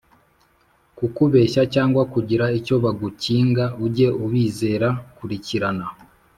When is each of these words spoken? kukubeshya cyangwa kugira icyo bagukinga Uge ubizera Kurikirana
kukubeshya 0.97 1.63
cyangwa 1.73 2.01
kugira 2.13 2.45
icyo 2.59 2.75
bagukinga 2.83 3.65
Uge 3.85 4.07
ubizera 4.25 4.87
Kurikirana 5.15 5.85